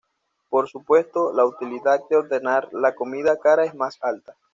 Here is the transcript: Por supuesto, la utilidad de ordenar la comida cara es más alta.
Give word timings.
Por 0.49 0.67
supuesto, 0.67 1.31
la 1.31 1.45
utilidad 1.45 1.99
de 2.09 2.15
ordenar 2.15 2.69
la 2.73 2.95
comida 2.95 3.37
cara 3.37 3.65
es 3.65 3.75
más 3.75 3.99
alta. 4.01 4.35